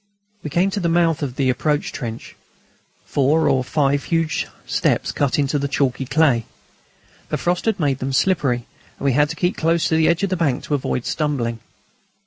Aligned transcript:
We 0.41 0.49
came 0.49 0.71
to 0.71 0.79
the 0.79 0.89
mouth 0.89 1.21
of 1.21 1.35
the 1.35 1.51
approach 1.51 1.91
trench, 1.91 2.35
four 3.05 3.47
or 3.47 3.63
five 3.63 4.05
huge 4.05 4.47
steps 4.65 5.11
cut 5.11 5.37
in 5.37 5.45
the 5.45 5.67
chalky 5.67 6.07
clay. 6.07 6.47
The 7.29 7.37
frost 7.37 7.65
had 7.65 7.79
made 7.79 7.99
them 7.99 8.11
slippery, 8.11 8.65
and 8.97 9.05
we 9.05 9.11
had 9.13 9.29
to 9.29 9.35
keep 9.35 9.57
close 9.57 9.87
to 9.89 9.95
the 9.95 10.07
edge 10.07 10.23
of 10.23 10.31
the 10.31 10.35
bank 10.37 10.63
to 10.63 10.73
avoid 10.73 11.05
stumbling. 11.05 11.59